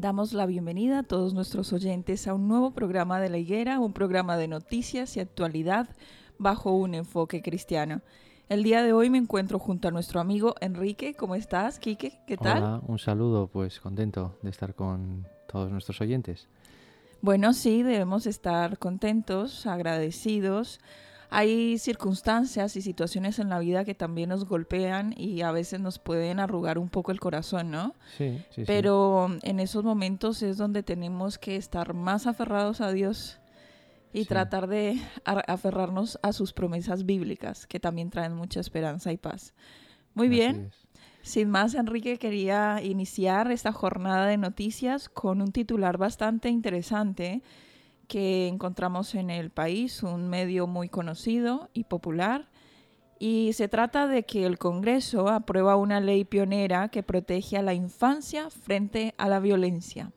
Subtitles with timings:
[0.00, 3.92] Damos la bienvenida a todos nuestros oyentes a un nuevo programa de La Higuera, un
[3.92, 5.88] programa de noticias y actualidad
[6.38, 8.00] bajo un enfoque cristiano.
[8.48, 11.14] El día de hoy me encuentro junto a nuestro amigo Enrique.
[11.14, 12.20] ¿Cómo estás, Quique?
[12.28, 12.58] ¿Qué tal?
[12.58, 16.46] Hola, un saludo, pues contento de estar con todos nuestros oyentes.
[17.20, 20.78] Bueno, sí, debemos estar contentos, agradecidos
[21.30, 25.98] hay circunstancias y situaciones en la vida que también nos golpean y a veces nos
[25.98, 27.94] pueden arrugar un poco el corazón, ¿no?
[28.16, 28.64] Sí, sí.
[28.66, 33.38] Pero en esos momentos es donde tenemos que estar más aferrados a Dios
[34.12, 39.54] y tratar de aferrarnos a sus promesas bíblicas, que también traen mucha esperanza y paz.
[40.14, 40.70] Muy bien.
[41.22, 47.42] Sin más, Enrique, quería iniciar esta jornada de noticias con un titular bastante interesante
[48.08, 52.48] que encontramos en el país, un medio muy conocido y popular.
[53.20, 57.74] Y se trata de que el Congreso aprueba una ley pionera que protege a la
[57.74, 60.12] infancia frente a la violencia.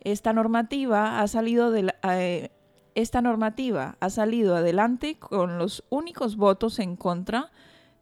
[0.00, 2.50] Esta normativa ha salido, de eh,
[2.94, 7.50] esta normativa ha salido adelante con los únicos votos en contra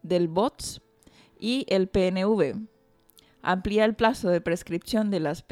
[0.02, 0.82] del BOTS
[1.38, 2.66] y el PNV.
[3.42, 5.42] Amplía el plazo de prescripción de las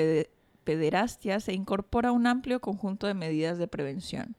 [0.64, 4.36] pederastia se incorpora un amplio conjunto de medidas de prevención.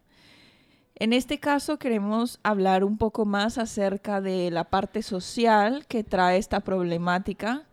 [0.95, 6.37] En este caso queremos hablar un poco más acerca de la parte social que trae
[6.37, 7.67] esta problemática,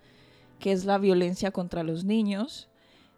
[0.58, 2.68] que es la violencia contra los niños.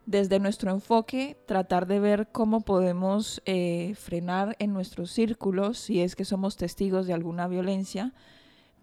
[0.04, 6.16] Desde nuestro enfoque, tratar de ver cómo podemos eh, frenar en nuestros círculos si es
[6.16, 8.12] que somos testigos de alguna violencia,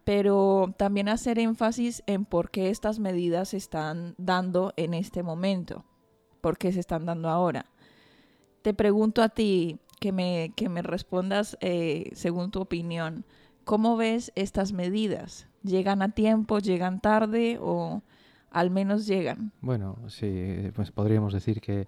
[0.05, 5.83] pero también hacer énfasis en por qué estas medidas se están dando en este momento
[6.41, 7.66] por qué se están dando ahora.
[8.61, 13.25] Te pregunto a ti que me, que me respondas eh, según tu opinión.
[13.63, 15.47] ¿Cómo ves estas medidas?
[15.63, 16.59] ¿Llegan a tiempo?
[16.59, 17.57] ¿Llegan tarde?
[17.61, 18.01] ¿O
[18.49, 19.51] al menos llegan?
[19.61, 21.88] Bueno, sí, pues podríamos decir que,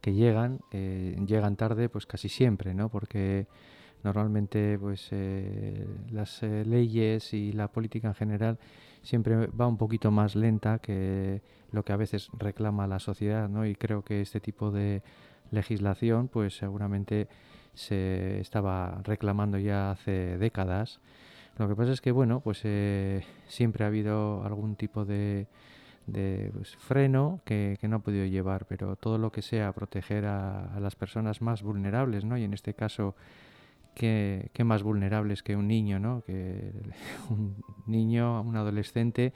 [0.00, 2.88] que llegan, eh, llegan tarde pues casi siempre, ¿no?
[2.88, 3.46] Porque
[4.02, 8.58] normalmente pues eh, las leyes y la política en general
[9.02, 13.66] siempre va un poquito más lenta que lo que a veces reclama la sociedad, ¿no?
[13.66, 15.02] Y creo que este tipo de
[15.50, 17.28] legislación, pues seguramente
[17.74, 21.00] se estaba reclamando ya hace décadas.
[21.58, 25.46] Lo que pasa es que, bueno, pues eh, siempre ha habido algún tipo de,
[26.06, 30.74] de pues, freno que, no ha podido llevar, pero todo lo que sea proteger a,
[30.74, 32.36] a las personas más vulnerables, ¿no?
[32.38, 33.14] Y en este caso
[33.94, 36.22] qué, más vulnerables que un niño, ¿no?
[36.22, 36.72] Que
[37.30, 37.56] un
[37.86, 39.32] niño, un adolescente,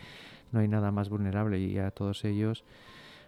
[0.53, 2.65] no hay nada más vulnerable y a todos ellos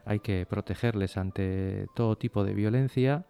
[0.05, 3.27] hay que protegerles ante todo tipo de violencia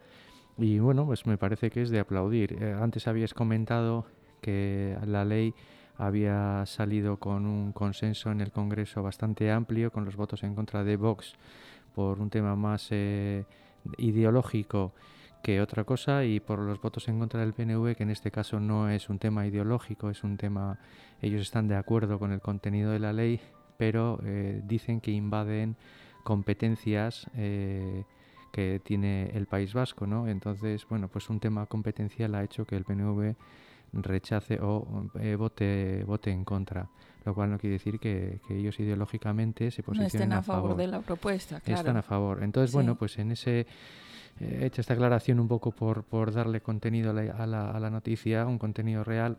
[0.58, 2.62] y bueno, pues me parece que es de aplaudir.
[2.62, 4.06] Eh, antes habías comentado
[4.40, 5.54] que la ley
[5.98, 10.84] había salido con un consenso en el Congreso bastante amplio, con los votos en contra
[10.84, 11.34] de Vox
[11.94, 13.46] por un tema más eh,
[13.96, 14.92] ideológico
[15.46, 18.58] que otra cosa y por los votos en contra del PNV, que en este caso
[18.58, 20.80] no es un tema ideológico, es un tema,
[21.22, 23.40] ellos están de acuerdo con el contenido de la ley,
[23.76, 25.76] pero eh, dicen que invaden
[26.24, 28.02] competencias eh,
[28.50, 30.26] que tiene el País Vasco, ¿no?
[30.26, 33.36] Entonces, bueno, pues un tema competencial ha hecho que el PNV
[33.92, 36.88] rechace o eh, vote, vote en contra.
[37.24, 40.88] Lo cual no quiere decir que, ellos ideológicamente se posicionen no estén a, favor, de
[40.88, 41.60] la propuesta.
[41.60, 41.78] Claro.
[41.78, 42.42] Están a favor.
[42.42, 43.68] Entonces, bueno, pues en ese
[44.40, 48.46] he hecho esta aclaración un poco por, por darle contenido a la, a la, noticia,
[48.46, 49.38] un contenido real.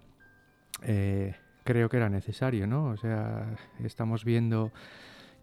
[0.84, 2.88] Eh, creo que era necesario, ¿no?
[2.88, 4.72] O sea, estamos viendo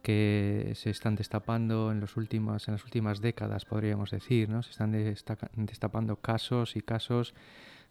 [0.03, 4.63] que se están destapando en, los en las últimas décadas, podríamos decir, ¿no?
[4.63, 7.35] Se están destapando casos y casos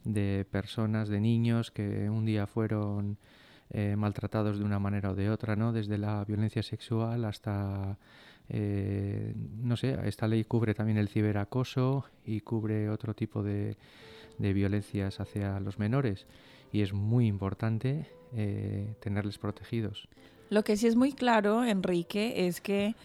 [0.04, 3.18] de personas, de niños que un día fueron
[3.70, 5.74] eh, maltratados de una manera o de otra, ¿no?
[5.74, 7.98] Desde la violencia sexual hasta,
[8.50, 13.78] eh, no sé, esta ley cubre también el ciberacoso y cubre otro tipo de,
[14.38, 16.26] violencias hacia los menores
[16.72, 20.08] y es muy importante eh, tenerles protegidos.
[20.50, 22.96] Lo que sí es muy claro, Enrique, es que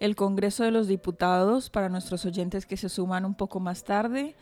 [0.00, 4.36] el Congreso de los Diputados, para nuestros oyentes que se suman un poco más tarde,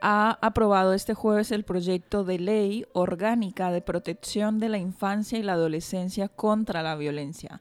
[0.00, 5.42] ha aprobado este jueves el proyecto de ley orgánica de protección de la infancia y
[5.42, 7.60] la adolescencia contra la violencia.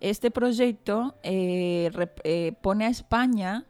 [0.00, 1.90] Este proyecto eh,
[2.24, 3.64] eh, pone a España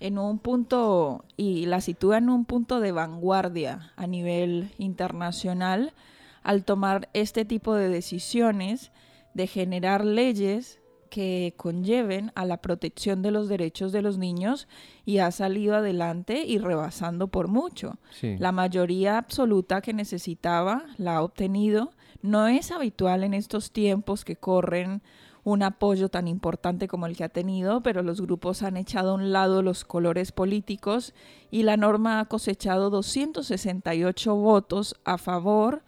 [0.00, 5.94] en un punto y la sitúa en un punto de vanguardia a nivel internacional
[6.42, 8.92] al tomar este tipo de decisiones
[9.34, 10.80] de generar leyes
[11.10, 14.68] que conlleven a la protección de los derechos de los niños
[15.04, 17.98] y ha salido adelante y rebasando por mucho.
[18.20, 21.92] La mayoría absoluta que necesitaba la ha obtenido.
[22.22, 25.02] No es habitual en estos tiempos que corren
[25.46, 29.14] un apoyo tan importante como el que ha tenido, pero los grupos han echado a
[29.14, 31.14] un lado los colores políticos
[31.52, 35.84] y la norma ha cosechado 268 votos a favor,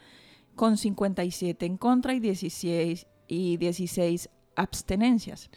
[0.55, 5.51] con 57 en contra y 16, y 16 abstenencias.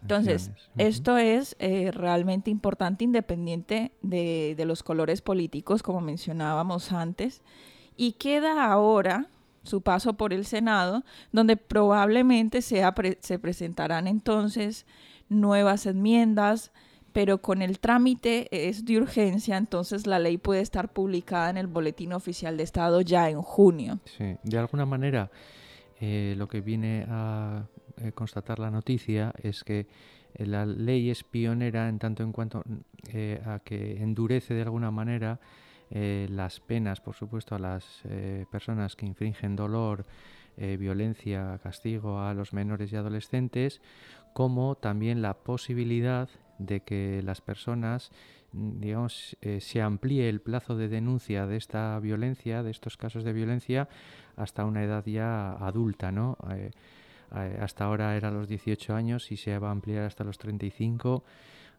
[0.00, 7.42] Entonces, esto es eh, realmente importante independiente de, los colores políticos, como mencionábamos antes,
[7.94, 9.28] y queda ahora
[9.64, 14.86] su paso por el Senado, donde probablemente sea se presentarán entonces
[15.28, 16.70] nuevas enmiendas,
[17.12, 21.66] pero con el trámite es de urgencia, entonces la ley puede estar publicada en el
[21.66, 24.00] Boletín Oficial de Estado ya en junio.
[24.04, 25.30] Sí, de alguna manera
[26.00, 27.66] eh, lo que viene a
[27.98, 29.86] eh, constatar la noticia es que
[30.34, 32.62] eh, la ley es pionera en tanto en cuanto
[33.46, 35.38] a que endurece de alguna manera
[35.94, 38.02] las penas, por supuesto, a las
[38.50, 40.04] personas que infringen dolor,
[40.56, 43.80] violencia, castigo a los menores y adolescentes,
[44.32, 48.10] como también la posibilidad de que las personas
[48.52, 53.32] mm, digamos, se amplíe el plazo de denuncia de esta violencia, de estos casos de
[53.32, 53.88] violencia,
[54.36, 56.36] hasta una edad ya adulta, ¿no?
[57.34, 61.24] Eh, hasta ahora era los 18 años y se va a ampliar hasta los 35.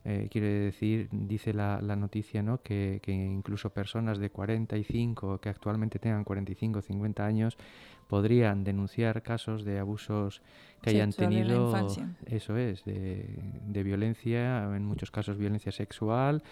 [0.07, 2.61] Eh, quiere decir, dice la, noticia, ¿no?
[2.61, 7.57] Que, incluso personas de 45, que actualmente tengan 45 o 50 años,
[8.07, 10.43] podrían denunciar casos de abusos
[10.83, 11.73] que hayan tenido.
[12.27, 16.43] Eso es, de, violencia, en muchos casos violencia sexual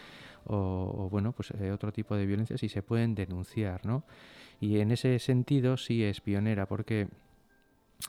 [0.45, 4.03] o, bueno, pues eh, otro tipo de violencias y se pueden denunciar, ¿no?
[4.59, 7.07] Y en ese sentido sí es pionera porque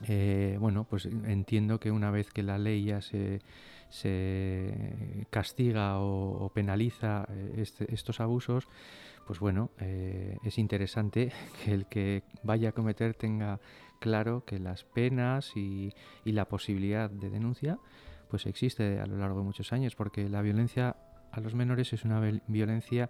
[0.07, 3.39] eh, bueno, pues entiendo que una vez que la ley ya se,
[5.29, 8.67] castiga o, penaliza eh, este, estos abusos,
[9.25, 11.31] pues bueno, eh, es interesante
[11.63, 13.59] que el que vaya a cometer tenga
[13.99, 15.93] claro que las penas y,
[16.25, 17.79] la posibilidad de denuncia
[18.29, 20.97] pues existe a lo largo de muchos años, porque la violencia
[21.31, 23.09] a los menores es una violencia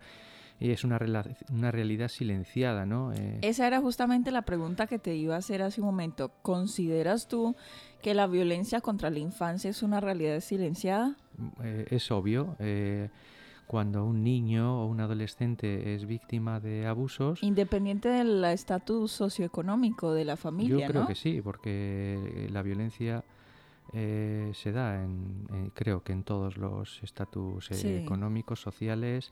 [0.60, 1.00] es una,
[1.52, 3.14] una realidad silenciada, ¿no?
[3.14, 6.32] Eh, Esa era justamente la pregunta que te iba a hacer hace un momento.
[6.42, 7.56] ¿Consideras tú
[8.02, 11.18] que la violencia contra la infancia es una realidad silenciada?
[11.62, 12.56] Eh, es obvio.
[12.60, 13.10] Eh,
[13.68, 17.42] cuando un niño o un adolescente es víctima de abusos.
[17.44, 20.86] Independiente del estatus socioeconómico de la familia.
[20.86, 23.24] Yo creo que sí, porque la violencia
[23.92, 29.32] se da, en, creo que en todos los estatus económicos, sociales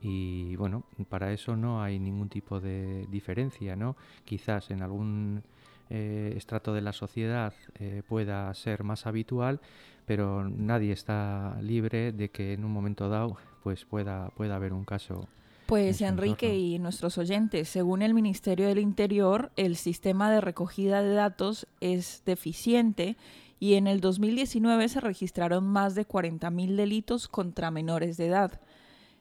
[0.00, 3.96] y bueno, para eso no hay ningún tipo de diferencia, ¿no?
[4.24, 5.42] Quizás en algún
[5.90, 9.60] eh, estrato de la sociedad eh, pueda ser más habitual,
[10.06, 14.84] pero nadie está libre de que en un momento dado pues pueda, pueda haber un
[14.84, 15.28] caso.
[15.66, 21.14] Pues Enrique y nuestros oyentes, según el Ministerio del Interior, el sistema de recogida de
[21.14, 23.16] datos es deficiente
[23.58, 28.60] y en el 2019 se registraron más de 40.000 delitos contra menores de edad.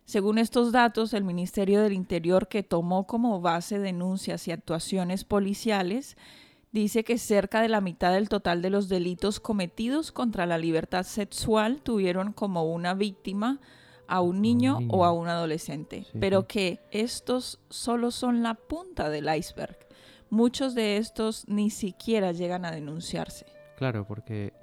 [0.05, 6.17] Según estos datos, el Ministerio del Interior, que tomó como base denuncias y actuaciones policiales,
[6.71, 11.03] dice que cerca de la mitad del total de los delitos cometidos contra la libertad
[11.03, 13.61] sexual tuvieron como una víctima
[14.07, 19.33] a un niño, o a un adolescente, pero que estos solo son la punta del
[19.33, 19.77] iceberg.
[20.29, 23.45] Muchos de estos ni siquiera llegan a denunciarse.
[23.77, 24.53] Claro, porque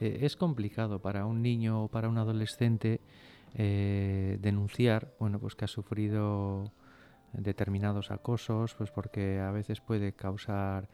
[0.00, 3.00] eh, es complicado para un niño o para un adolescente
[3.54, 6.72] eh, denunciar, bueno, pues que ha sufrido
[7.32, 10.88] determinados acosos, pues porque a veces puede causar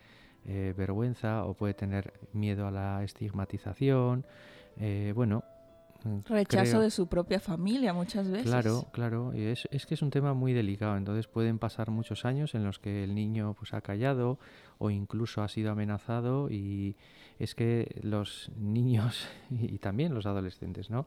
[0.44, 4.26] eh, vergüenza o puede tener miedo a la estigmatización.
[5.14, 5.44] bueno,
[6.28, 8.46] Rechazo de su propia familia muchas veces.
[8.46, 9.32] Claro, claro.
[9.34, 10.96] Y es, es, que es un tema muy delicado.
[10.96, 14.38] Entonces pueden pasar muchos años en los que el niño pues ha callado
[14.78, 16.96] o incluso ha sido amenazado y
[17.38, 21.06] es que los niños y también los adolescentes, ¿no?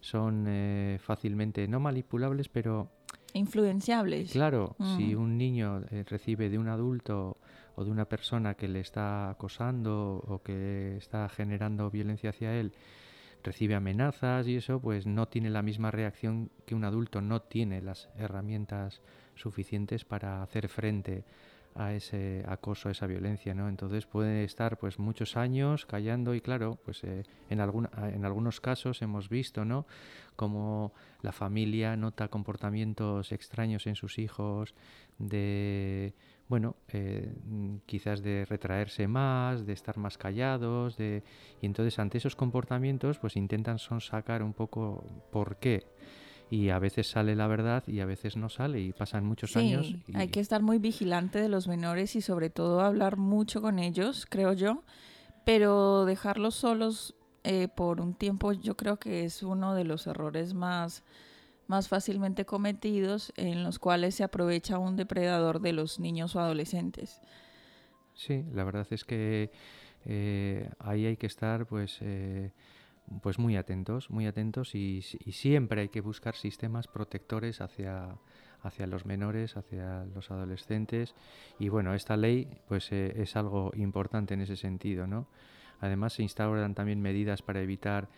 [0.00, 2.90] Son eh, fácilmente no manipulables, pero
[3.34, 4.32] influenciables.
[4.32, 5.20] Claro, si mm.
[5.20, 7.38] un niño eh, recibe de un adulto
[7.74, 12.72] o de una persona que le está acosando o que está generando violencia hacia él,
[13.42, 17.80] recibe amenazas y eso, pues no tiene la misma reacción que un adulto, no tiene
[17.82, 19.00] las herramientas
[19.34, 21.24] suficientes para hacer frente
[21.78, 23.68] a ese acoso, a esa violencia, ¿no?
[23.68, 29.00] Entonces puede estar pues muchos años callando y claro, pues eh, en, en algunos casos
[29.00, 29.86] hemos visto, ¿no?
[30.34, 30.92] Como
[31.22, 34.74] la familia nota comportamientos extraños en sus hijos,
[35.18, 36.14] de
[36.48, 37.32] bueno, eh,
[37.86, 41.22] quizás de retraerse más, de estar más callados, de...
[41.60, 45.86] y entonces ante esos comportamientos pues intentan sonsacar un poco por qué.
[46.50, 49.94] Y a veces sale la verdad y a veces no sale y pasan muchos años.
[50.06, 50.16] Y...
[50.16, 54.26] Hay que estar muy vigilante de los menores y sobre todo hablar mucho con ellos,
[54.28, 54.82] creo yo,
[55.44, 57.14] pero dejarlos solos
[57.44, 61.04] eh, por un tiempo yo creo que es uno de los errores más
[61.68, 67.20] más fácilmente cometidos en los cuales se aprovecha un depredador de los niños o adolescentes.
[68.14, 69.52] Sí, la verdad es que
[70.06, 72.52] eh, ahí hay que estar pues, eh,
[73.22, 78.18] pues muy atentos, muy atentos y, siempre hay que buscar sistemas protectores hacia,
[78.62, 81.14] hacia los menores, hacia los adolescentes
[81.58, 85.28] y bueno, esta ley pues eh, es algo importante en ese sentido, ¿no?
[85.80, 88.08] Además se instauran también medidas para evitar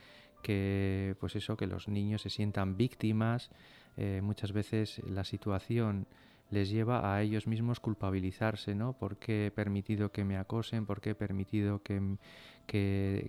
[0.43, 3.51] que pues eso que los niños se sientan víctimas
[3.97, 6.07] eh, muchas veces la situación
[6.50, 8.92] les lleva a ellos mismos culpabilizarse, ¿no?
[8.92, 10.87] ¿Por qué he permitido que me acosen?
[10.87, 12.19] ¿Por qué he permitido que,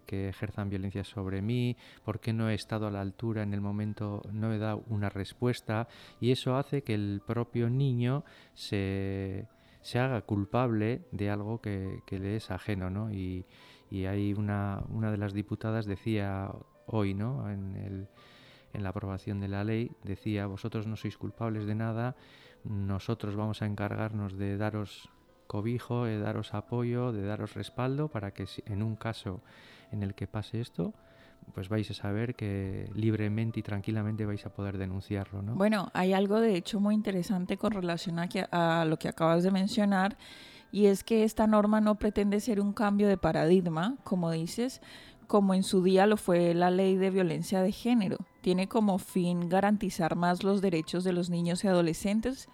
[0.08, 1.78] ejerzan violencia sobre mí?
[2.04, 5.10] ¿Por qué no he estado a la altura en el momento, no he dado una
[5.10, 5.88] respuesta?
[6.20, 8.24] Y eso hace que el propio niño
[8.54, 9.48] se,
[9.82, 13.12] se haga culpable de algo que, que le es ajeno, ¿no?
[13.12, 13.46] Y,
[13.92, 16.52] y hay una, una de las diputadas decía
[16.88, 17.50] hoy, ¿no?
[17.50, 18.08] En, el,
[18.74, 22.16] en la aprobación de la ley, decía, vosotros no sois culpables de nada,
[22.64, 25.10] nosotros vamos a encargarnos de daros
[25.48, 29.42] cobijo, de daros apoyo, de daros respaldo para que en un caso
[29.92, 30.94] en el que pase esto,
[31.54, 35.42] pues vais a saber que libremente y tranquilamente vais a poder denunciarlo.
[35.42, 35.56] ¿no?
[35.56, 38.30] Bueno, hay algo de hecho muy interesante con relación a,
[38.82, 40.18] a lo que acabas de mencionar
[40.72, 44.82] y es que esta norma no pretende ser un cambio de paradigma, como dices,
[45.28, 48.18] como en su día lo fue la ley de violencia de género.
[48.42, 52.50] Tiene como fin garantizar más los derechos de los niños y adolescentes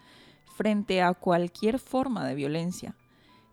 [0.56, 2.96] frente a cualquier forma de violencia.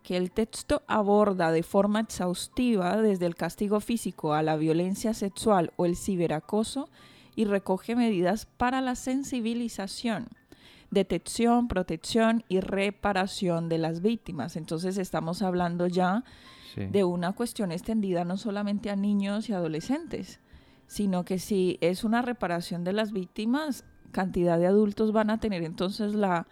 [0.03, 5.73] Que el texto aborda de forma exhaustiva desde el castigo físico a la violencia sexual
[5.77, 6.89] o el ciberacoso
[7.37, 10.29] y recoge medidas para la sensibilización,
[10.91, 14.57] detección, protección y reparación de las víctimas.
[14.57, 16.25] Entonces estamos hablando ya
[16.77, 20.41] de una cuestión extendida no solamente a niños y adolescentes,
[20.87, 25.63] sino que si es una reparación de las víctimas, cantidad de adultos van a tener
[25.63, 26.47] entonces la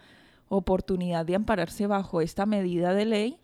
[0.49, 3.37] oportunidad de ampararse bajo esta medida de ley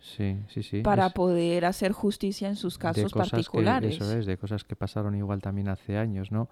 [0.84, 3.96] para poder hacer justicia en sus casos particulares.
[3.96, 6.48] eso es, de cosas que pasaron igual también hace años, ¿no?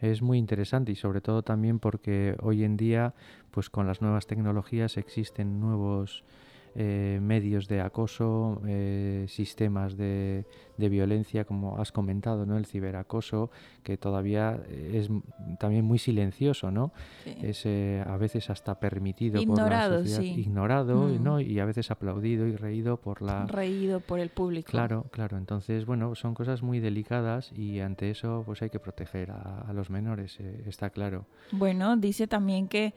[0.00, 3.14] Es muy interesante y sobre todo también porque hoy en día,
[3.50, 6.24] pues con las nuevas tecnologías existen nuevos
[6.74, 10.46] eh, medios de acoso, eh, sistemas de,
[10.78, 12.56] de, violencia, como has comentado, ¿no?
[12.56, 13.50] El ciberacoso,
[13.82, 15.10] que todavía es
[15.58, 16.92] también muy silencioso, ¿no?
[17.26, 21.22] Es eh, a veces hasta permitido ignorado, por la sociedad, ignorado, mm.
[21.22, 21.40] ¿no?
[21.40, 23.44] Y a veces aplaudido y reído por la...
[23.44, 24.70] Reído por el público.
[24.70, 25.36] Claro, claro.
[25.36, 29.72] Entonces, bueno, son cosas muy delicadas y ante eso pues hay que proteger a, a
[29.74, 31.26] los menores, está claro.
[31.50, 32.94] Bueno, dice también que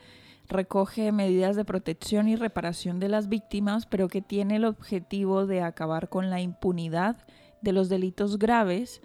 [0.48, 5.62] recoge medidas de protección y reparación de las víctimas, pero que tiene el objetivo de
[5.62, 7.18] acabar con la impunidad
[7.62, 9.02] de los delitos graves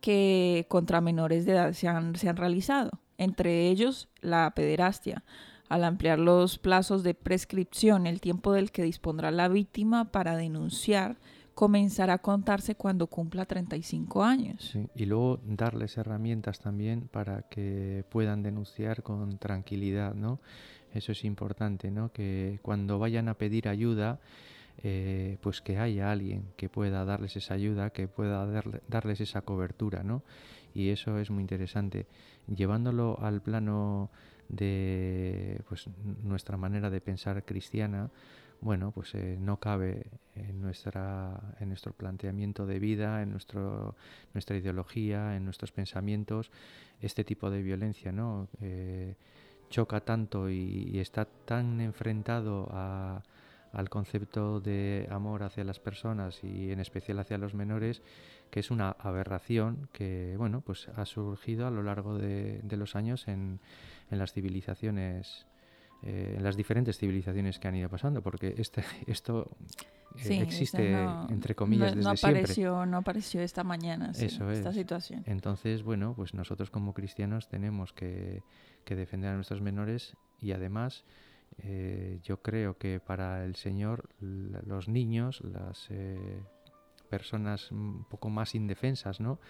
[0.00, 5.24] que contra menores de edad se han, se han realizado, entre ellos la pederastia,
[5.68, 11.18] al ampliar los plazos de prescripción, el tiempo del que dispondrá la víctima para denunciar
[11.58, 14.70] comenzará a contarse cuando cumpla 35 años.
[14.72, 20.38] Sí, y luego darles herramientas también para que puedan denunciar con tranquilidad, ¿no?
[20.94, 22.12] Eso es importante, ¿no?
[22.12, 24.20] Que cuando vayan a pedir ayuda,
[24.82, 28.46] eh, pues que haya alguien que pueda darles esa ayuda, que pueda
[28.88, 30.22] darles esa cobertura, ¿no?
[30.74, 32.06] Y eso es muy interesante.
[32.46, 34.10] Llevándolo al plano
[34.48, 35.88] de pues,
[36.22, 38.10] nuestra manera de pensar cristiana,
[38.60, 43.94] bueno, pues eh, no cabe en, nuestra, en nuestro planteamiento de vida, en nuestro,
[44.34, 46.50] nuestra ideología, en nuestros pensamientos,
[47.00, 48.48] este tipo de violencia, ¿no?
[48.60, 49.14] Eh,
[49.68, 52.68] choca tanto y, está tan enfrentado
[53.72, 58.02] al concepto de amor hacia las personas y en especial hacia los menores
[58.50, 63.28] que es una aberración que bueno pues ha surgido a lo largo de, los años
[63.28, 63.60] en,
[64.10, 65.47] en las civilizaciones
[66.02, 69.50] eh, en las diferentes civilizaciones que han ido pasando porque este esto
[70.14, 70.92] eh, existe
[71.28, 76.14] entre comillas no, desde apareció, siempre no apareció esta mañana Eso esta situación entonces bueno
[76.14, 78.44] pues nosotros como cristianos tenemos que
[78.84, 81.04] que defender a nuestros menores y además
[81.58, 85.88] eh, yo creo que para el Señor los niños, las
[87.10, 89.40] personas un poco más indefensas, ¿no?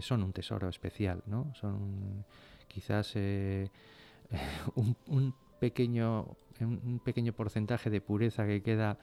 [0.00, 1.54] Son un tesoro especial, ¿no?
[1.54, 2.24] Son
[2.68, 3.14] quizás
[4.74, 6.26] un, un, pequeño
[6.64, 8.98] un pequeño porcentaje de pureza que queda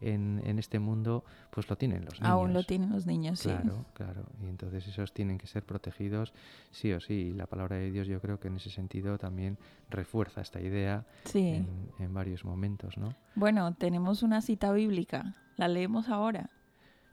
[0.00, 2.32] en, este mundo, pues lo tienen los niños.
[2.32, 3.48] Aún lo tienen los niños, sí.
[3.48, 4.26] Claro, claro.
[4.42, 6.32] Y entonces esos tienen que ser protegidos
[6.70, 7.14] sí o sí.
[7.14, 9.58] Y la palabra de Dios yo creo que en ese sentido también
[9.90, 11.66] refuerza esta idea en,
[11.98, 13.14] en, varios momentos, ¿no?
[13.36, 15.36] Bueno, tenemos una cita bíblica.
[15.56, 16.50] ¿La leemos ahora?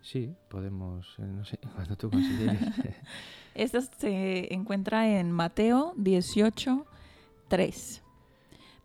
[0.02, 2.60] Sí, podemos, eh, no sé, cuando tú consideres.
[3.54, 6.86] Esta se encuentra en Mateo 18,
[7.50, 8.04] 3.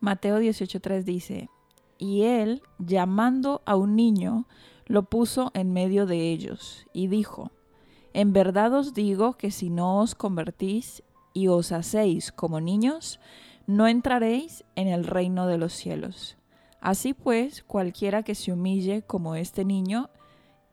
[0.05, 1.49] Mateo 18, 3 dice,
[1.97, 4.47] y él, llamando a un niño,
[4.85, 7.51] lo puso en medio de ellos, y dijo,
[8.13, 13.19] En verdad os digo que si no os convertís y os hacéis como niños,
[13.67, 16.37] no entraréis en el reino de los cielos.
[16.83, 20.11] Así pues, cualquiera que se humille como este niño,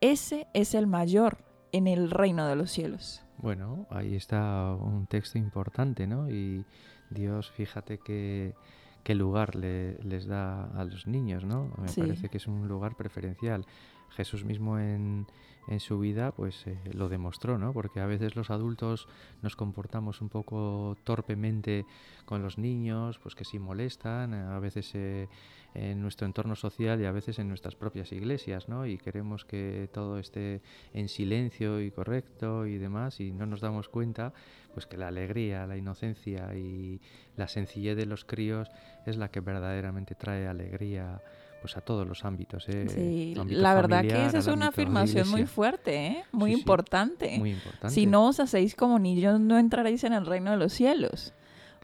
[0.02, 1.38] ese es el mayor
[1.72, 3.24] en el reino de los cielos.
[3.38, 6.30] Bueno, ahí está un texto importante, ¿no?
[6.30, 6.66] Y
[7.10, 8.56] Dios, fíjate que
[9.04, 11.72] qué lugar le, les da a los niños, ¿no?
[11.78, 13.66] Me parece que es un lugar preferencial.
[14.12, 15.28] Jesús mismo en,
[15.68, 17.74] en su vida pues eh, lo demostró, ¿no?
[17.74, 19.08] Porque a veces los adultos
[19.42, 21.86] nos comportamos un poco torpemente
[22.26, 25.28] con los niños, pues que sí molestan, a veces eh,
[25.74, 28.86] en nuestro entorno social y a veces en nuestras propias iglesias, ¿no?
[28.86, 30.62] Y queremos que todo esté
[30.94, 34.34] en silencio y correcto y demás y no nos damos cuenta
[34.74, 37.00] pues que la alegría, la inocencia y
[37.36, 38.70] la sencillez de los críos
[39.06, 41.22] es la que verdaderamente trae alegría
[41.62, 42.68] pues a todos los ámbitos.
[42.68, 42.88] ¿eh?
[42.90, 46.24] Sí, la verdad que esa es una afirmación muy fuerte, ¿eh?
[46.32, 47.38] muy, importante.
[47.38, 47.94] muy importante.
[47.94, 51.34] Si no os hacéis como niños, no entraréis en el reino de los cielos.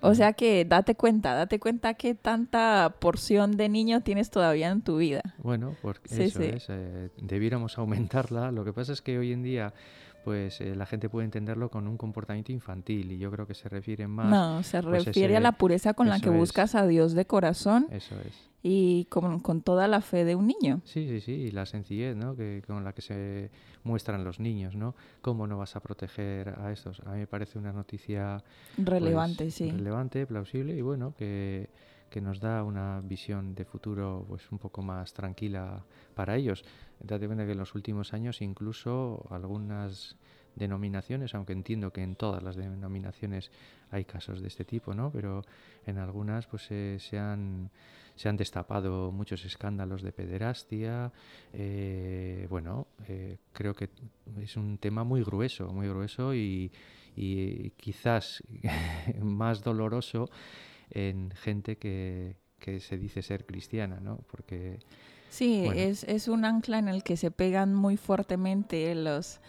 [0.02, 4.82] O sea que date cuenta, date cuenta que tanta porción de niño tienes todavía en
[4.82, 5.22] tu vida.
[5.40, 8.52] Bueno, porque eso es, eh, debiéramos aumentarla.
[8.52, 9.74] Lo que pasa es que hoy en día
[10.28, 13.70] pues eh, la gente puede entenderlo con un comportamiento infantil y yo creo que se
[13.70, 14.30] refiere más...
[14.30, 17.88] No, se pues, refiere a la pureza con la que buscas a Dios de corazón.
[17.92, 20.82] Eso es y con, con, toda la fe de un niño.
[20.84, 22.36] Sí, sí, sí, y la sencillez ¿no?
[22.36, 23.52] que, con la que se
[23.86, 24.96] muestran los niños, ¿no?
[25.22, 27.00] ¿Cómo no vas a proteger a estos?
[27.06, 28.44] A mí me parece una noticia...
[28.76, 29.72] Pues, relevante, sí.
[29.72, 31.70] Relevante, plausible y bueno, que,
[32.10, 36.66] que, nos da una visión de futuro pues un poco más tranquila para ellos.
[37.00, 40.18] Date que en los últimos años incluso algunas
[40.56, 43.52] denominaciones, aunque entiendo que en todas las denominaciones
[43.92, 45.12] hay casos de este tipo, ¿no?
[45.12, 45.44] Pero
[45.86, 47.70] en algunas pues se han
[48.18, 51.14] se han destapado muchos escándalos de pederastia.
[51.54, 53.90] Eh, bueno, eh, creo que
[54.42, 56.72] es un tema muy grueso, muy grueso y,
[57.78, 58.44] quizás
[59.22, 60.30] más doloroso
[60.90, 62.36] en gente que,
[62.80, 64.18] se dice ser cristiana, ¿no?
[64.30, 64.80] Porque
[65.30, 69.40] sí, es, es un ancla en el que se pegan muy fuertemente los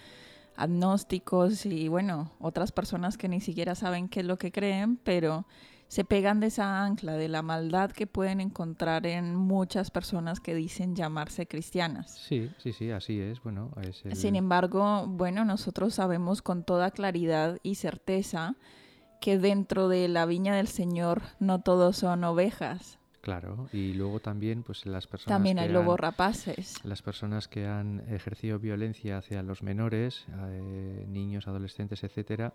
[0.56, 5.46] agnósticos y bueno, otras personas que ni siquiera saben qué es lo que creen, pero
[5.88, 10.54] se pegan de esa ancla, de la maldad que pueden encontrar en muchas personas que
[10.54, 12.14] dicen llamarse cristianas.
[12.28, 13.42] Sí, sí, sí, así es.
[13.42, 13.70] Bueno,
[14.12, 18.54] Sin embargo, bueno, nosotros sabemos con toda claridad y certeza
[19.20, 22.97] que dentro de la viña del Señor no todos son ovejas.
[23.28, 26.82] Claro, y luego también pues las personas también hay lobos rapaces.
[26.82, 32.54] Las personas que han ejercido violencia hacia los menores, eh, niños, adolescentes, etcétera,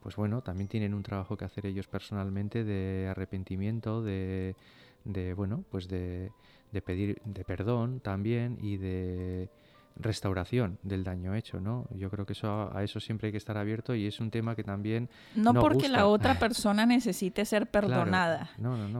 [0.00, 4.56] pues bueno, también tienen un trabajo que hacer ellos personalmente de arrepentimiento, de,
[5.04, 6.32] de bueno, pues de,
[6.72, 9.48] de, pedir de perdón también y de
[9.98, 11.86] restauración del daño hecho, ¿no?
[11.94, 14.54] Yo creo que eso a eso siempre hay que estar abierto y es un tema
[14.54, 18.50] que también no, porque la otra persona necesite ser perdonada,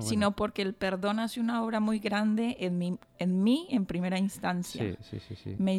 [0.00, 4.18] sino porque el perdón hace una obra muy grande en mí, en, mí, en primera
[4.18, 4.96] instancia.
[5.00, 5.78] Sí, sí, sí, me,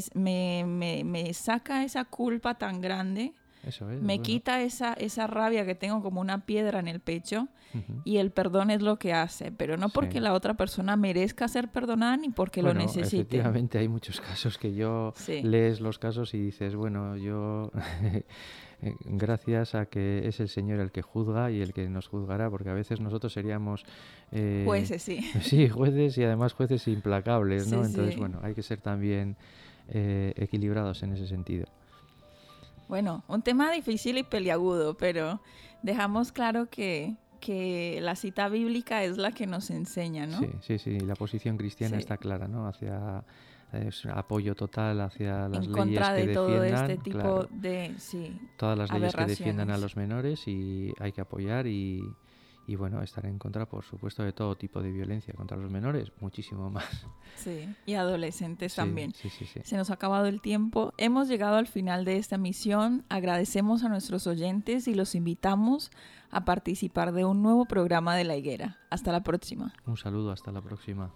[0.66, 3.34] me, me, saca esa culpa tan grande
[4.02, 7.48] me quita esa, esa rabia que tengo como una piedra en el pecho
[8.04, 11.70] y el perdón es lo que hace, pero no porque la otra persona merezca ser
[11.70, 13.18] perdonada ni porque lo necesite.
[13.18, 17.72] Efectivamente, hay muchos casos que yo lees los casos y dices, bueno, yo
[18.82, 22.50] eh, gracias a que es el Señor el que juzga y el que nos juzgará,
[22.50, 23.86] porque a veces nosotros seríamos...
[24.32, 25.20] Eh, jueces, sí.
[25.42, 27.86] Sí, jueces y además jueces implacables, ¿no?
[27.86, 29.36] Entonces, bueno, hay que ser también
[29.90, 31.68] eh, equilibrados en ese sentido.
[32.90, 35.42] Bueno, un tema difícil y peliagudo, pero
[35.84, 40.40] dejamos claro que, que la cita bíblica es la que nos enseña, ¿no?
[40.40, 42.68] Sí, sí, sí, la posición cristiana está clara, ¿no?
[42.68, 43.24] Hacia
[44.12, 48.92] apoyo total hacia las en leyes contra de todo este tipo de sí, todas las
[48.92, 52.02] leyes que defiendan a los menores y hay que apoyar y,
[52.70, 56.12] y bueno, estar en contra, por supuesto, de todo tipo de violencia contra los menores,
[56.22, 56.86] muchísimo más.
[57.36, 59.12] Sí, y adolescentes también.
[59.14, 60.94] Sí, sí, Se nos ha acabado el tiempo.
[60.98, 63.06] Hemos llegado al final de esta misión.
[63.10, 65.90] Agradecemos a nuestros oyentes y los invitamos
[66.30, 68.78] a participar de un nuevo programa de La Higuera.
[68.92, 69.74] Hasta la próxima.
[69.88, 71.12] Un saludo, hasta la próxima.